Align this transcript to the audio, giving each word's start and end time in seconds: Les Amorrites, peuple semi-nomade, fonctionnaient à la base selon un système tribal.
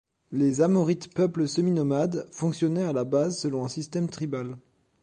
Les 0.31 0.61
Amorrites, 0.61 1.13
peuple 1.13 1.47
semi-nomade, 1.47 2.27
fonctionnaient 2.31 2.85
à 2.85 2.91
la 2.91 3.03
base 3.03 3.37
selon 3.37 3.63
un 3.65 3.69
système 3.69 4.09
tribal. 4.09 4.57